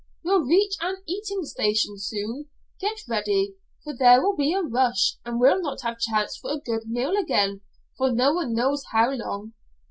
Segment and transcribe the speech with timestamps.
[0.23, 2.47] We'll reach an eating station soon.
[2.79, 3.53] Get ready,
[3.83, 6.89] for there will be a rush, and we'll not have a chance for a good
[6.89, 7.61] meal again
[7.99, 9.53] for no one knows how long.